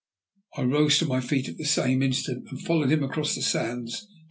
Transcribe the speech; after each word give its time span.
I 0.57 0.63
rose 0.63 0.97
to 0.97 1.05
my 1.05 1.21
feet 1.21 1.47
at 1.47 1.57
the 1.57 1.63
same 1.63 2.01
instant, 2.01 2.47
and 2.49 2.59
followed 2.59 2.89
him 2.91 3.03
across 3.03 3.35
the 3.35 3.43
sands 3.43 3.51
to 3.51 3.69
where 3.69 3.75
the 3.75 3.79
men 3.83 4.07
stood. 4.09 4.17